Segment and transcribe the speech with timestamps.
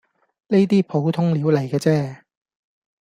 [0.47, 2.23] 呢啲普通料黎既啫